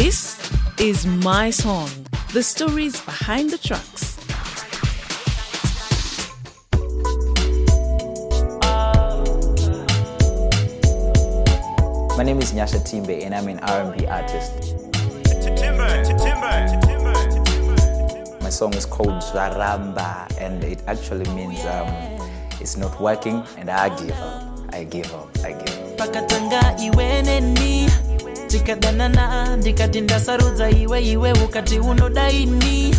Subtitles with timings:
[0.00, 0.40] This
[0.80, 1.90] is my song,
[2.32, 4.16] the stories behind the tracks.
[12.16, 14.74] My name is Nyasha Timbe and I'm an R&B artist.
[18.40, 21.86] My song is called Zvaramba and it actually means um,
[22.58, 24.72] it's not working and I give up.
[24.72, 25.28] I give up.
[25.44, 28.09] I give up.
[28.50, 32.94] Pakatanga iwe neni tikadanana iwe iwe ukati unodaini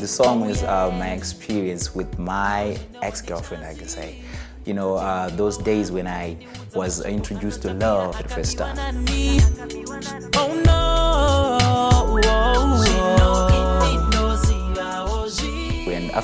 [0.00, 4.20] The song is uh, my experience with my ex-girlfriend, I can say.
[4.66, 6.36] You know, uh, those days when I
[6.74, 8.76] was introduced to love for the first time.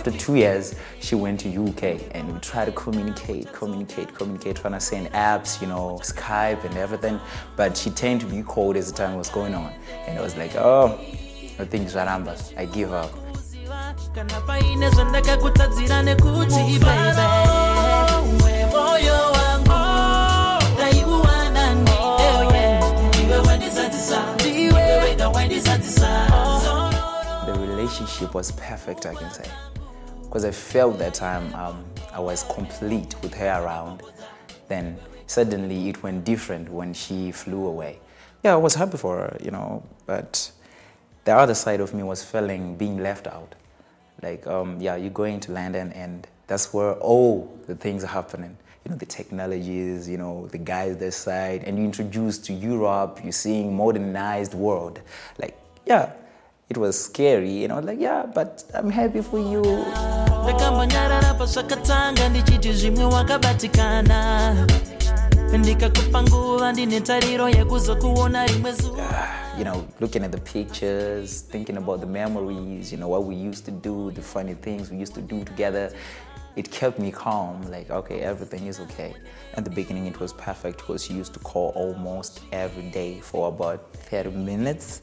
[0.05, 4.73] After two years, she went to UK and we tried to communicate, communicate, communicate, trying
[4.73, 7.20] to send apps, you know, Skype and everything.
[7.55, 9.73] But she tended to be cold as the time was going on.
[10.09, 10.98] And I was like, oh,
[11.61, 13.12] I think Zvaramba, I give up.
[27.47, 29.48] The relationship was perfect, I can say.
[30.33, 34.02] Because I felt that time um, I was complete with her around.
[34.66, 38.00] Then suddenly it went different when she flew away.
[38.42, 40.50] Yeah, I was happy for her, you know, but
[41.24, 43.55] the other side of me was feeling being left out.
[44.22, 48.56] Like, um, yeah, you're going to London and that's where all the things are happening.
[48.86, 53.20] You know, the technologies, you know, the guys this side, and you're introduced to Europe,
[53.22, 55.02] you're seeing modernized world.
[55.39, 56.12] Like, yeah,
[56.68, 59.62] it was scary, I was like, yeah, but I'm happy for you.
[61.38, 64.55] pazvakatanga ndichiti zvimwe wakabatikana
[65.58, 71.77] ndikakupa nguva ndine tariro yekuzokuona rimwe zuva ah, You know, looking at the pictures, thinking
[71.77, 75.14] about the memories, you know, what we used to do, the funny things we used
[75.14, 75.90] to do together.
[76.56, 79.14] It kept me calm, like, okay, everything is okay.
[79.55, 83.48] At the beginning, it was perfect because she used to call almost every day for
[83.48, 85.02] about 30 minutes.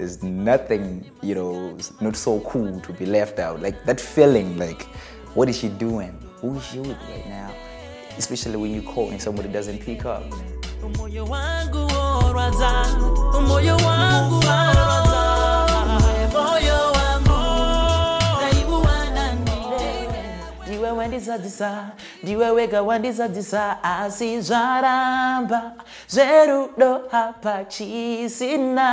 [0.00, 3.60] There's nothing, you know, not so cool to be left out.
[3.60, 4.84] Like that feeling, like,
[5.34, 6.18] what is she doing?
[6.40, 7.52] Who is she with right now?
[8.16, 10.24] Especially when you call and somebody doesn't pick up.
[20.70, 21.90] Ndiwe wandizadzisa
[22.22, 25.72] ndiwe wega wandizadzisa asi zvaramba
[26.08, 28.88] zverudo hapa chisina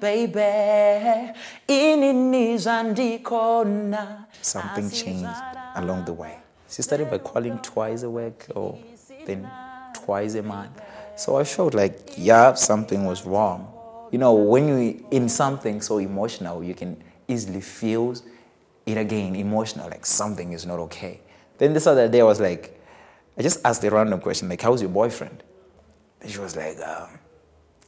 [0.00, 1.32] baby
[1.66, 5.28] inini zvandikona something changed
[5.74, 6.32] along the way.
[6.68, 8.74] She started by calling twice a week or
[9.26, 9.46] then
[9.92, 10.80] twice a month.
[11.16, 13.66] So I felt like, yeah, something was wrong.
[14.10, 16.96] You know, when you're in something so emotional, you can
[17.28, 18.14] easily feel
[18.86, 21.20] it again emotional, like something is not okay.
[21.58, 22.80] Then this other day, I was like,
[23.36, 25.42] I just asked a random question, like, how's your boyfriend?
[26.20, 27.08] And she was like, um,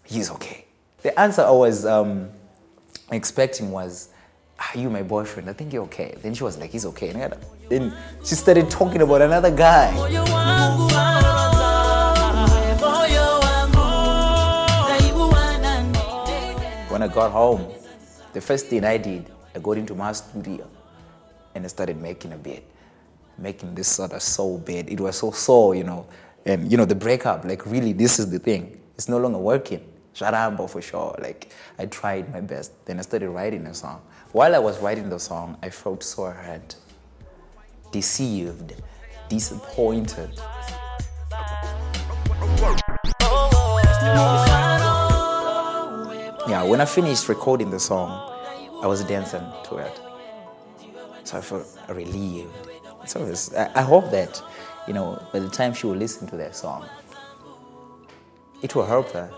[0.03, 0.67] he's okay.
[1.03, 2.29] The answer I was um,
[3.13, 4.09] expecting was,
[4.59, 5.49] Are you my boyfriend?
[5.49, 6.17] I think you're okay.
[6.21, 7.11] Then she was like, He's okay.
[7.11, 7.37] And
[7.69, 9.95] then she started talking about another guy.
[16.89, 17.73] When I got home,
[18.33, 20.69] the first thing I did, I got into my studio
[21.55, 22.65] and I started making a beat,
[23.37, 24.89] making this sort of soul beat.
[24.89, 26.07] It was so soul, you know.
[26.47, 28.81] And, you know, the breakup, like, really, this is the thing.
[28.95, 29.87] It's no longer working.
[30.15, 31.15] Zvaramba for sure.
[31.21, 32.73] Like, I tried my best.
[32.87, 34.01] Then I started writing a song.
[34.33, 36.77] While I was writing the song, I felt so hurt,
[37.93, 38.75] deceived,
[39.29, 40.31] disappointed.
[46.49, 48.11] Yeah, when I finished recording the song,
[48.83, 50.08] I was dancing to it.
[51.29, 52.49] So I felt relieved.
[53.05, 54.43] So I, I hope that,
[54.87, 56.89] you know, by the time she will listen to that song,
[58.63, 59.31] it will help her,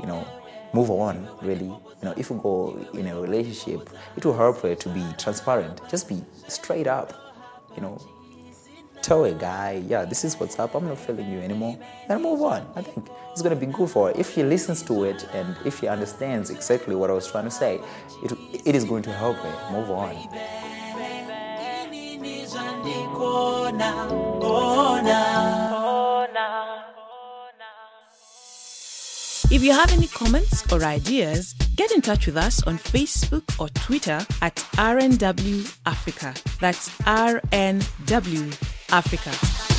[0.00, 0.26] you know,
[0.74, 1.66] move on, really.
[1.66, 5.80] You know, if you go in a relationship, it will help her to be transparent.
[5.88, 7.12] Just be straight up,
[7.76, 7.96] you know.
[9.02, 11.78] Tell a guy, yeah, this is what's up, I'm not feeling you anymore,
[12.08, 12.66] and move on.
[12.74, 14.14] I think it's gonna be good for her.
[14.18, 17.52] If she listens to it and if she understands exactly what I was trying to
[17.52, 17.78] say,
[18.24, 18.32] it,
[18.66, 20.16] it is going to help her move on.
[23.16, 23.92] Nini zvandikona
[26.04, 26.66] ona
[29.50, 33.68] If you have any comments or ideas, get in touch with us on Facebook or
[33.68, 36.34] Twitter at RNW Africa.
[36.60, 38.52] That's RNW
[38.90, 39.75] Africa.